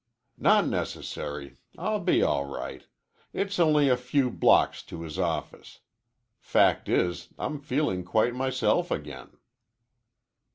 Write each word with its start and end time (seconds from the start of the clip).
"Not 0.39 0.65
necessary. 0.67 1.57
I'll 1.77 1.99
be 1.99 2.23
all 2.23 2.45
right. 2.45 2.87
It's 3.33 3.59
only 3.59 3.87
a 3.87 3.95
few 3.95 4.31
blocks 4.31 4.81
to 4.85 5.03
his 5.03 5.19
office. 5.19 5.81
Fact 6.39 6.89
is, 6.89 7.27
I'm 7.37 7.59
feeling 7.59 8.03
quite 8.03 8.33
myself 8.33 8.89
again." 8.89 9.37